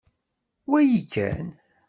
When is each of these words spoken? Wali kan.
Wali 0.69 1.01
kan. 1.13 1.45